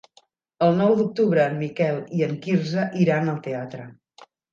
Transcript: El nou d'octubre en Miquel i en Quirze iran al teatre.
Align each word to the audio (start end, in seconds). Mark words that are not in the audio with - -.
El 0.67 0.77
nou 0.77 0.93
d'octubre 1.01 1.43
en 1.49 1.59
Miquel 1.63 1.99
i 2.21 2.25
en 2.29 2.33
Quirze 2.47 2.87
iran 3.05 3.31
al 3.35 3.37
teatre. 3.49 3.87